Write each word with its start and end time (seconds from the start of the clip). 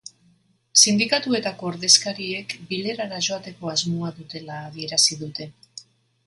Sindikatuetako 0.83 1.67
ordezkariek 1.71 2.55
bilerara 2.71 3.19
joateko 3.27 3.71
asmoa 3.75 4.11
dutela 4.17 4.57
adierazi 4.71 5.21
dute. 5.23 5.49